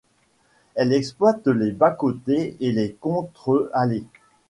Elle 0.73 0.93
exploite 0.93 1.45
les 1.45 1.71
bas-côtés 1.71 2.57
et 2.59 2.71
les 2.71 2.93
contre-allées. 2.93 4.05